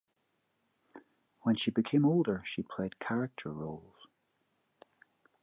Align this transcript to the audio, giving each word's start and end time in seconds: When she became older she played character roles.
When 1.43 1.53
she 1.53 1.69
became 1.69 2.05
older 2.07 2.41
she 2.43 2.63
played 2.63 2.99
character 2.99 3.51
roles. 3.53 4.07